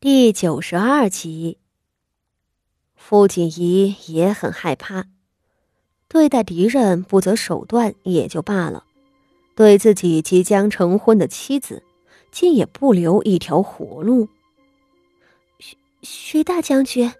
[0.00, 1.58] 第九十二集，
[2.94, 5.06] 傅锦仪也很害怕，
[6.06, 8.84] 对待敌人不择手段也就罢了，
[9.56, 11.82] 对自己即将成婚的妻子，
[12.30, 14.28] 竟也不留一条活路。
[15.58, 17.12] 徐徐大将军，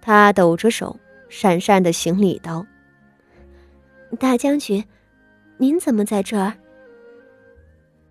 [0.00, 0.96] 他抖着手，
[1.28, 2.64] 讪讪的行礼道
[4.20, 4.84] ：“大将军，
[5.58, 6.54] 您怎么在这儿？”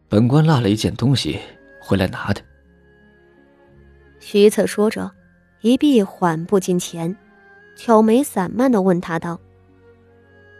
[0.09, 1.39] 本官落了一件东西，
[1.79, 2.43] 回来拿的。
[4.27, 5.11] 徐策说着，
[5.61, 7.15] 一臂缓步近前，
[7.77, 9.39] 挑眉散漫的问他道：“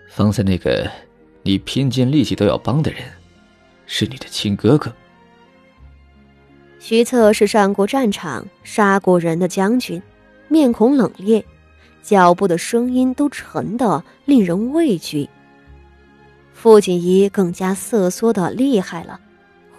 [0.07, 0.87] 方才那个
[1.41, 3.01] 你拼尽力气都要帮的人，
[3.87, 4.93] 是你的亲哥哥？”
[6.77, 9.99] 徐策是上过战场、杀过人的将军，
[10.47, 11.43] 面孔冷冽，
[12.03, 15.27] 脚步的声音都沉得令人畏惧。
[16.53, 19.19] 傅锦仪更加瑟缩的厉害了，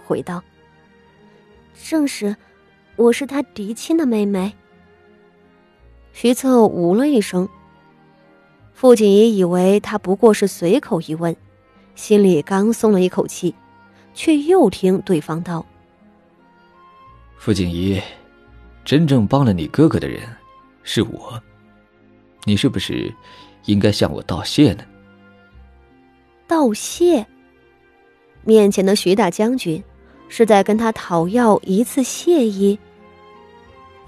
[0.04, 0.42] 回道
[1.88, 2.34] ：“正是。”
[2.96, 4.52] 我是他嫡亲的妹妹。
[6.12, 7.48] 徐策呜了一声。
[8.72, 11.34] 傅锦仪以为他不过是随口一问，
[11.94, 13.54] 心里刚松了一口气，
[14.12, 15.64] 却又听对方道
[17.38, 18.00] ：“傅锦仪，
[18.84, 20.20] 真正帮了你哥哥的人
[20.82, 21.40] 是我，
[22.44, 23.10] 你是不是
[23.64, 24.84] 应该向我道谢呢？”
[26.46, 27.26] 道谢。
[28.44, 29.82] 面前的徐大将军
[30.28, 32.78] 是在跟他讨要一次谢意。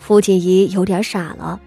[0.09, 1.61] 傅锦仪有点傻了，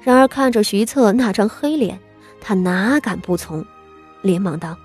[0.00, 1.98] 然而看着徐策那张黑脸，
[2.40, 3.66] 他哪敢不从，
[4.22, 4.76] 连忙道：“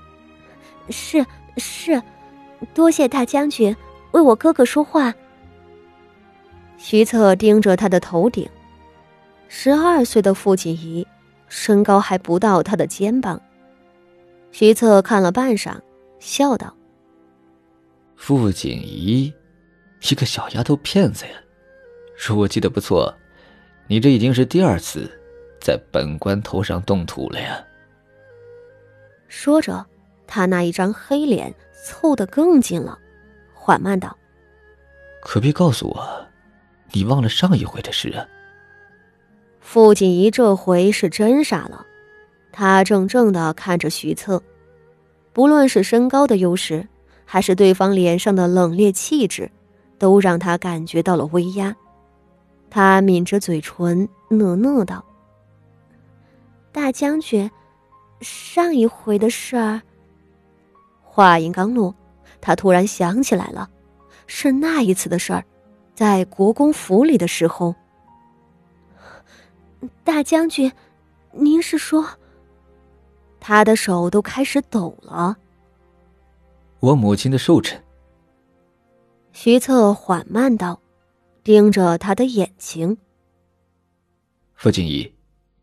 [0.90, 1.24] 是
[1.58, 2.02] 是，
[2.74, 3.76] 多谢大将军
[4.10, 5.14] 为我哥哥说话。”
[6.80, 8.50] 徐策盯着他的头顶，
[9.50, 11.06] 十二岁的傅锦仪，
[11.48, 13.40] 身高还不到他的肩膀。
[14.52, 15.76] 徐策看了半晌，
[16.20, 16.76] 笑道
[18.18, 19.32] ：“傅锦仪，
[20.10, 21.34] 一个小丫头片子呀。”
[22.28, 23.12] 如果记得不错，
[23.88, 25.10] 你这已经是第二次
[25.62, 27.64] 在本官头上动土了呀。
[29.30, 29.86] 说着，
[30.28, 33.00] 他那一张黑脸凑得更近了，
[33.54, 34.16] 缓慢道
[35.24, 36.28] ：“可别告诉我，
[36.92, 38.28] 你忘了上一回的事啊。”
[39.62, 41.86] 傅锦仪这回是真傻了，
[42.52, 44.44] 他怔怔的看着徐策，
[45.32, 46.86] 不论是身高的优势，
[47.24, 49.50] 还是对方脸上的冷冽气质，
[49.98, 51.74] 都让他感觉到了威压。
[52.70, 55.04] 他抿着嘴唇，讷讷道
[56.72, 57.50] ：“大将军，
[58.22, 59.82] 上一回的事儿。”
[61.02, 61.94] 话音刚落，
[62.40, 63.70] 他突然想起来了，
[64.28, 65.44] 是那一次的事儿，
[65.96, 67.74] 在国公府里的时候。
[70.04, 70.72] 大将军，
[71.32, 72.06] 您是说？
[73.40, 75.36] 他的手都开始抖了。
[76.80, 77.82] 我母亲的寿辰。
[79.32, 80.80] 徐策缓慢道。
[81.50, 82.96] 盯着他的眼睛，
[84.54, 85.12] 傅锦怡，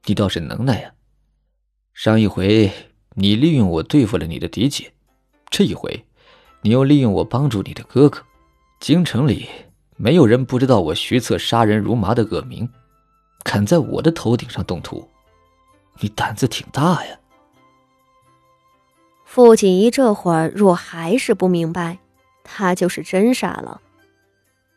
[0.07, 0.93] 你倒是能耐呀！
[1.95, 2.69] 上一回
[3.15, 4.93] 你利用我对付了你的嫡姐，
[5.49, 6.05] 这一回
[6.63, 8.21] 你又利用我帮助你的哥哥。
[8.81, 9.49] 京城里
[9.97, 12.69] 没有人不知道我徐策杀人如麻的恶名，
[13.45, 15.09] 敢在我的头顶上动土，
[16.01, 17.17] 你胆子挺大呀！
[19.25, 22.01] 傅锦怡这会儿若还是不明白，
[22.43, 23.83] 他就是真傻了。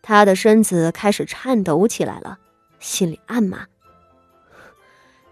[0.01, 2.39] 他的身子开始颤抖起来了，
[2.79, 3.67] 心里暗骂：“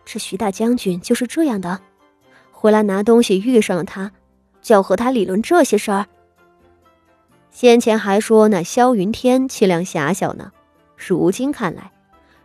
[0.06, 1.80] 这徐大将军就是这样的，
[2.52, 4.12] 回来拿东西遇上了他，
[4.62, 6.06] 就要和他理论这些事儿。
[7.50, 10.52] 先前还说那萧云天气量狭小呢，
[10.96, 11.92] 如今看来，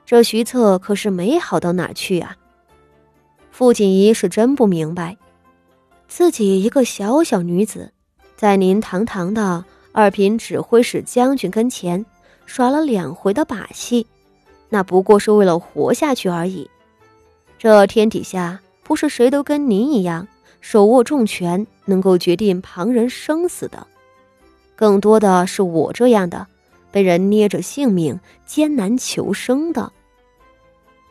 [0.07, 2.37] 这徐策可是没好到哪去啊！”
[3.51, 5.19] 傅锦仪是真不明白，
[6.09, 7.93] 自己一个小小女子，
[8.35, 9.63] 在您堂堂的
[9.93, 12.07] 二品指挥使将军跟前。
[12.53, 14.07] 耍了两回的把戏，
[14.69, 16.69] 那不过是为了活下去而已。
[17.59, 20.29] 这天底下不是谁都跟您一样
[20.61, 23.87] 手握重权，能够决定旁人生死的，
[24.77, 26.47] 更多的是我这样的，
[26.91, 29.91] 被人捏着性命艰难求生的。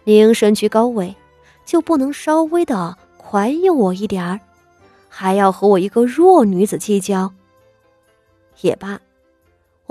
[0.03, 1.15] 您身居高位，
[1.65, 4.39] 就不能稍微的宽宥我一点儿，
[5.09, 7.33] 还要和我一个弱女子计较？
[8.61, 9.01] 也罢。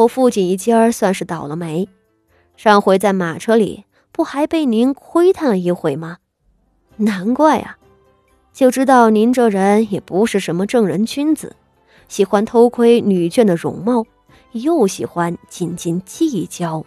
[0.00, 1.86] 我父亲一今儿算是倒了霉，
[2.56, 6.16] 上回在马车里不还被您窥探了一回吗？
[6.96, 7.76] 难怪啊，
[8.54, 11.54] 就知道您这人也不是什么正人君子，
[12.08, 14.06] 喜欢偷窥女眷的容貌，
[14.52, 16.82] 又喜欢斤斤计较。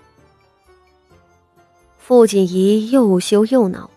[2.00, 3.92] 傅锦仪又羞又恼，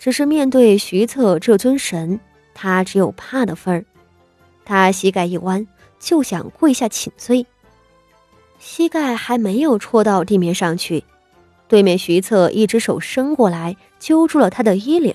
[0.00, 2.18] 只是面对徐策这尊神，
[2.54, 3.84] 他只有怕的份儿。
[4.64, 5.64] 他膝盖一弯，
[6.00, 7.46] 就想跪下请罪。
[8.58, 11.04] 膝盖还没有戳到地面上去，
[11.68, 15.14] 对面徐策一只手伸过来，揪住了他的衣领，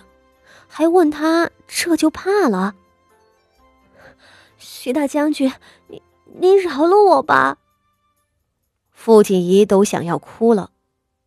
[0.67, 2.73] 还问他：“这就怕了？”
[4.57, 5.51] 徐大将军，
[5.87, 6.01] 你
[6.39, 7.57] 您饶了我吧！
[8.91, 10.71] 傅锦仪都想要哭了，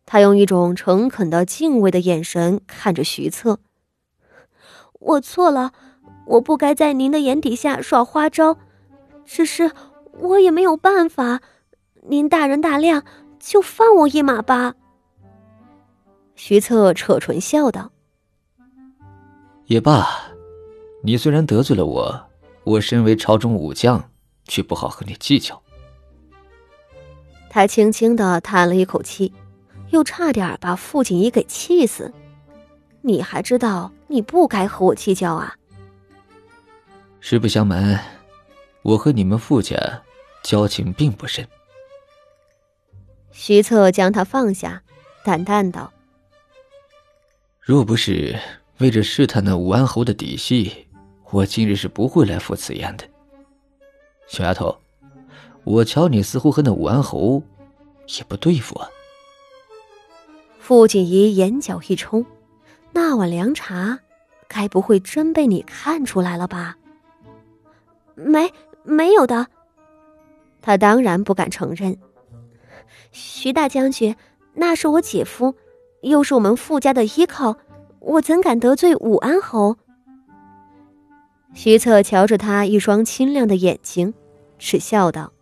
[0.05, 3.59] 他用一种诚恳的敬畏的眼神看着徐策
[4.99, 5.71] ：“我错了，
[6.25, 8.57] 我不该在您的眼底下耍花招，
[9.25, 9.71] 只是
[10.13, 11.41] 我也没有办法。
[12.07, 13.03] 您大人大量，
[13.39, 14.75] 就放我一马吧。”
[16.35, 17.91] 徐策扯唇笑道
[19.65, 20.07] ：“也罢，
[21.03, 22.29] 你虽然得罪了我，
[22.63, 24.09] 我身为朝中武将，
[24.45, 25.61] 却不好和你计较。”
[27.49, 29.33] 他轻轻的叹了一口气，
[29.89, 32.13] 又差点把傅锦仪给气死。
[33.01, 35.55] 你还知道你不该和我计较啊？
[37.19, 37.99] 实不相瞒，
[38.83, 39.75] 我和你们傅家
[40.43, 41.47] 交情并不深。
[43.39, 44.81] 徐策将他放下，
[45.23, 45.93] 淡淡道。
[47.61, 48.35] 若不是
[48.79, 50.87] 为着试探那武安侯的底细，
[51.29, 53.03] 我今日是不会来赴此宴的。
[54.27, 54.75] 小丫头，
[55.63, 57.43] 我瞧你似乎和那武安侯
[58.17, 58.89] 也不对付啊。
[60.57, 62.25] 傅锦仪眼角一冲，
[62.91, 63.99] 那碗凉茶，
[64.47, 66.75] 该不会真被你看出来了吧？
[68.15, 68.51] 没，
[68.81, 69.45] 没有的。
[70.59, 71.95] 他当然不敢承认。
[73.11, 74.15] 徐大将军，
[74.53, 75.55] 那是我姐夫。
[76.01, 77.57] 又是我们傅家的依靠，
[77.99, 79.75] 我怎敢得罪武安侯？
[81.53, 84.13] 徐策瞧着他一双清亮的眼睛，
[84.59, 85.33] 嗤笑道：“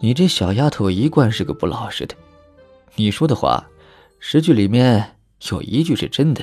[0.00, 2.14] 你这小丫头一贯是个不老实的，
[2.94, 3.62] 你说的话，
[4.18, 5.16] 十句里面
[5.50, 6.42] 有一句是真的，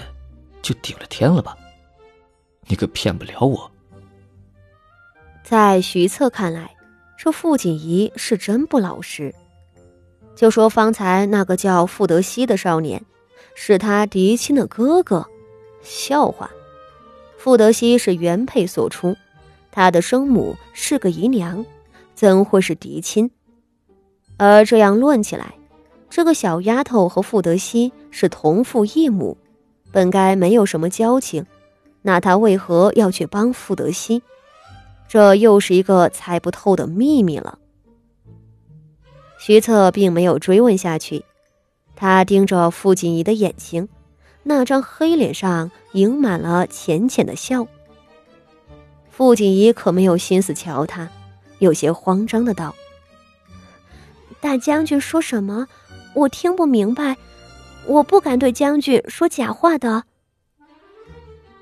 [0.62, 1.57] 就顶了天了吧？
[2.68, 3.69] 你可骗不了我。”
[5.44, 6.69] 在徐策看来，
[7.23, 9.31] 这傅锦仪是真不老实。
[10.35, 13.06] 就说方才那个叫傅德熙的少年，
[13.53, 15.27] 是他嫡亲的哥哥，
[15.83, 16.50] 笑话。
[17.38, 19.15] 傅德熙是原配所出，
[19.69, 21.63] 他的生母是个姨娘，
[22.15, 23.29] 怎会是嫡亲？
[24.38, 25.53] 而这样论起来，
[26.09, 29.38] 这个小丫头和傅德熙是同父异母，
[29.91, 31.45] 本该没有什么交情，
[32.01, 34.23] 那他为何要去帮傅德熙？
[35.12, 37.60] 这又是一个猜不透的秘密了。
[39.38, 41.25] 徐策并没有追问下去，
[41.98, 43.90] 他盯着傅锦仪的眼睛，
[44.44, 47.68] 那张黑脸上盈满了浅浅的笑。
[49.10, 51.10] 傅锦仪可没有心思瞧他，
[51.60, 52.74] 有些慌张的道
[54.40, 55.68] ：“大将军说什么？
[56.16, 57.18] 我听不明白，
[57.86, 60.06] 我不敢对将军说假话的。”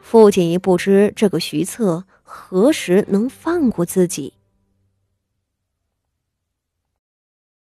[0.04, 4.34] 傅锦仪不知这个徐策何时能放过自己。